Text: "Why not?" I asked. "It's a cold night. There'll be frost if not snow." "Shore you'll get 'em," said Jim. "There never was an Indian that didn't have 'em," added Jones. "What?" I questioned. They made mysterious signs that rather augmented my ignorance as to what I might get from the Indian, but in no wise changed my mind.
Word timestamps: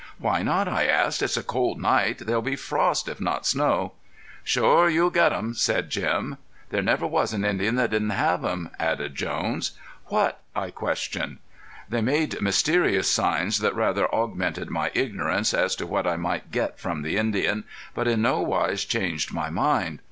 "Why 0.17 0.41
not?" 0.41 0.67
I 0.67 0.87
asked. 0.87 1.21
"It's 1.21 1.37
a 1.37 1.43
cold 1.43 1.79
night. 1.79 2.23
There'll 2.25 2.41
be 2.41 2.55
frost 2.55 3.07
if 3.07 3.21
not 3.21 3.45
snow." 3.45 3.91
"Shore 4.43 4.89
you'll 4.89 5.11
get 5.11 5.31
'em," 5.31 5.53
said 5.53 5.91
Jim. 5.91 6.39
"There 6.71 6.81
never 6.81 7.05
was 7.05 7.33
an 7.33 7.45
Indian 7.45 7.75
that 7.75 7.91
didn't 7.91 8.09
have 8.09 8.43
'em," 8.43 8.71
added 8.79 9.13
Jones. 9.13 9.73
"What?" 10.07 10.41
I 10.55 10.71
questioned. 10.71 11.37
They 11.87 12.01
made 12.01 12.41
mysterious 12.41 13.07
signs 13.11 13.59
that 13.59 13.75
rather 13.75 14.11
augmented 14.11 14.71
my 14.71 14.89
ignorance 14.95 15.53
as 15.53 15.75
to 15.75 15.85
what 15.85 16.07
I 16.07 16.15
might 16.15 16.51
get 16.51 16.79
from 16.79 17.03
the 17.03 17.17
Indian, 17.17 17.63
but 17.93 18.07
in 18.07 18.23
no 18.23 18.41
wise 18.41 18.83
changed 18.85 19.31
my 19.31 19.51
mind. 19.51 19.99